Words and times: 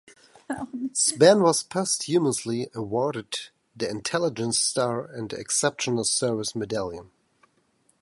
Spann 0.93 1.43
was 1.43 1.61
posthumously 1.61 2.67
awarded 2.73 3.35
the 3.75 3.87
Intelligence 3.87 4.57
Star 4.57 5.05
and 5.05 5.29
the 5.29 5.37
Exceptional 5.37 6.05
Service 6.05 6.55
Medallion. 6.55 7.11